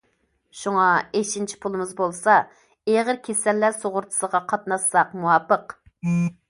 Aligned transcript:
شۇڭا 0.59 0.85
ئېشىنچا 1.19 1.59
پۇلىمىز 1.65 1.91
بولسا 1.99 2.39
ئېغىر 2.95 3.21
كېسەللەر 3.29 3.79
سۇغۇرتىسىغا 3.83 4.45
قاتناشساق 4.53 5.15
مۇۋاپىق. 5.25 5.81